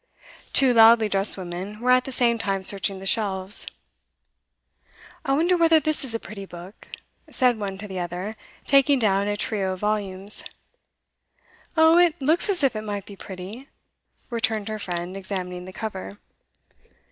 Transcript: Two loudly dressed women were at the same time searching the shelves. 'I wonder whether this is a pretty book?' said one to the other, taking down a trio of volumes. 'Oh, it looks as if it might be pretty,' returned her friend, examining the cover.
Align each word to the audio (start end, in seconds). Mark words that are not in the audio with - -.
Two 0.51 0.73
loudly 0.73 1.07
dressed 1.07 1.37
women 1.37 1.79
were 1.79 1.91
at 1.91 2.05
the 2.05 2.11
same 2.11 2.39
time 2.39 2.63
searching 2.63 2.97
the 2.97 3.05
shelves. 3.05 3.67
'I 5.25 5.33
wonder 5.33 5.55
whether 5.55 5.79
this 5.79 6.03
is 6.03 6.15
a 6.15 6.19
pretty 6.19 6.43
book?' 6.47 6.87
said 7.29 7.59
one 7.59 7.77
to 7.77 7.87
the 7.87 7.99
other, 7.99 8.35
taking 8.65 8.97
down 8.97 9.27
a 9.27 9.37
trio 9.37 9.73
of 9.73 9.79
volumes. 9.79 10.43
'Oh, 11.77 11.99
it 11.99 12.19
looks 12.19 12.49
as 12.49 12.63
if 12.63 12.75
it 12.75 12.81
might 12.81 13.05
be 13.05 13.15
pretty,' 13.15 13.69
returned 14.31 14.69
her 14.69 14.79
friend, 14.79 15.15
examining 15.15 15.65
the 15.65 15.71
cover. 15.71 16.17